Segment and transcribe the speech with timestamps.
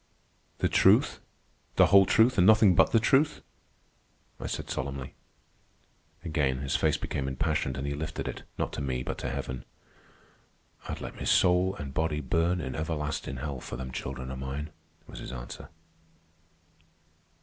[0.57, 1.19] "The truth,
[1.75, 3.41] the whole truth, and nothing but the truth?"
[4.39, 5.13] I said solemnly.
[6.25, 9.63] Again his face became impassioned, and he lifted it, not to me, but to heaven.
[10.89, 14.71] "I'd let me soul an' body burn in everlastin' hell for them children of mine,"
[15.05, 15.69] was his answer.